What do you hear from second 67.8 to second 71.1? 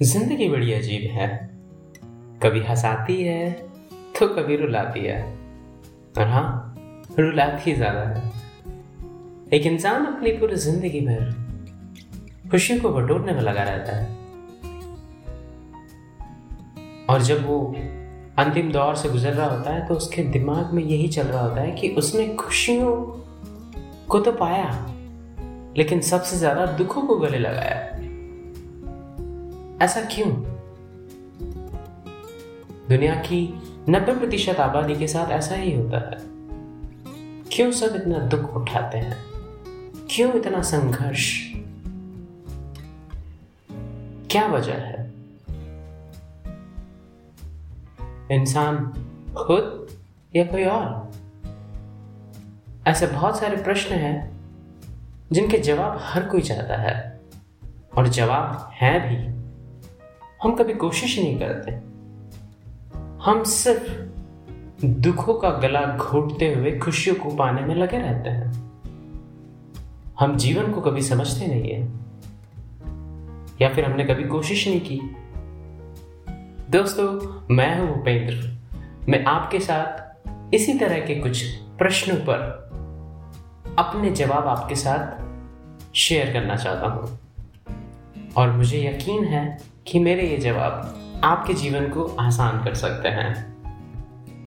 रहते हैं। हम जीवन को कभी